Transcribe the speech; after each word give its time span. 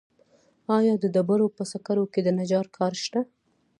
آیا 0.77 0.93
د 0.99 1.05
ډبرو 1.15 1.47
په 1.57 1.63
سکرو 1.71 2.05
کې 2.13 2.19
د 2.23 2.27
نجار 2.39 2.65
کار 2.77 2.93
شته 3.03 3.19